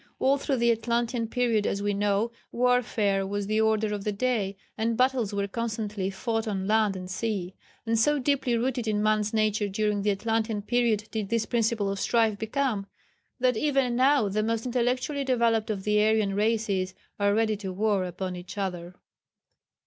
All 0.17 0.39
through 0.39 0.55
the 0.57 0.71
Atlantean 0.71 1.27
period, 1.27 1.67
as 1.67 1.83
we 1.83 1.93
know, 1.93 2.31
warfare 2.51 3.27
was 3.27 3.45
the 3.45 3.61
order 3.61 3.93
of 3.93 4.03
the 4.03 4.11
day, 4.11 4.57
and 4.75 4.97
battles 4.97 5.31
were 5.31 5.47
constantly 5.47 6.09
fought 6.09 6.47
on 6.47 6.65
land 6.65 6.95
and 6.95 7.07
sea. 7.07 7.53
And 7.85 7.99
so 7.99 8.17
deeply 8.17 8.57
rooted 8.57 8.87
in 8.87 9.03
man's 9.03 9.31
nature 9.31 9.67
during 9.67 10.01
the 10.01 10.09
Atlantean 10.09 10.63
period 10.63 11.07
did 11.11 11.29
this 11.29 11.45
principle 11.45 11.87
of 11.87 11.99
strife 11.99 12.39
become, 12.39 12.87
that 13.39 13.55
even 13.55 13.95
now 13.95 14.27
the 14.27 14.41
most 14.41 14.65
intellectually 14.65 15.23
developed 15.23 15.69
of 15.69 15.83
the 15.83 16.03
Aryan 16.03 16.33
races 16.33 16.95
are 17.19 17.35
ready 17.35 17.55
to 17.57 17.71
war 17.71 18.03
upon 18.05 18.35
each 18.35 18.57
other. 18.57 18.95